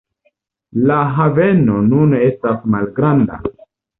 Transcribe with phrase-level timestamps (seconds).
[0.91, 3.41] La haveno nun estas malgranda.